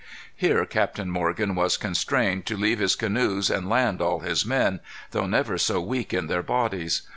"Here 0.35 0.65
Captain 0.65 1.11
Morgan 1.11 1.53
was 1.53 1.77
constrained 1.77 2.47
to 2.47 2.57
leave 2.57 2.79
his 2.79 2.95
canoes 2.95 3.51
and 3.51 3.69
land 3.69 4.01
all 4.01 4.21
his 4.21 4.43
men, 4.43 4.79
though 5.11 5.27
never 5.27 5.59
so 5.59 5.79
weak 5.79 6.11
in 6.11 6.25
their 6.25 6.41
bodies. 6.41 7.03